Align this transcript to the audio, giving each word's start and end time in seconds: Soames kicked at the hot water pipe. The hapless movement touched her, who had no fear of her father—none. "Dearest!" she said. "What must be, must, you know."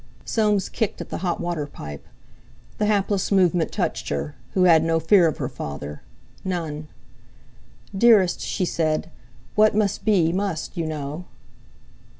Soames 0.25 0.67
kicked 0.67 0.99
at 0.99 1.09
the 1.09 1.19
hot 1.19 1.39
water 1.39 1.67
pipe. 1.67 2.07
The 2.79 2.87
hapless 2.87 3.31
movement 3.31 3.71
touched 3.71 4.09
her, 4.09 4.33
who 4.55 4.63
had 4.63 4.83
no 4.83 4.99
fear 4.99 5.27
of 5.27 5.37
her 5.37 5.47
father—none. 5.47 6.87
"Dearest!" 7.95 8.39
she 8.41 8.65
said. 8.65 9.11
"What 9.53 9.75
must 9.75 10.03
be, 10.03 10.33
must, 10.33 10.75
you 10.75 10.87
know." 10.87 11.25